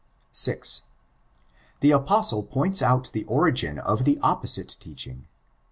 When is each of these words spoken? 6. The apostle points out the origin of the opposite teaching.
6. 0.31 0.81
The 1.81 1.91
apostle 1.91 2.41
points 2.41 2.81
out 2.81 3.11
the 3.13 3.23
origin 3.25 3.77
of 3.77 4.03
the 4.03 4.17
opposite 4.23 4.75
teaching. 4.79 5.27